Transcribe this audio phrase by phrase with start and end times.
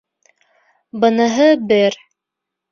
[1.05, 2.03] Быныһы —бер.